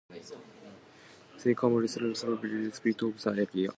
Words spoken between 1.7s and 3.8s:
represent the bohemian spirit of the area.